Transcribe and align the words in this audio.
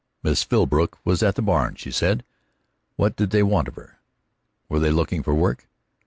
Miss 0.23 0.41
Philbrook 0.43 0.95
was 1.05 1.21
at 1.21 1.35
the 1.35 1.43
barn, 1.43 1.75
she 1.75 1.91
said. 1.91 2.25
What 2.95 3.15
did 3.15 3.29
they 3.29 3.43
want 3.43 3.67
of 3.67 3.75
her? 3.75 3.99
Were 4.67 4.79
they 4.79 4.89
looking 4.89 5.21
for 5.21 5.35
work? 5.35 5.67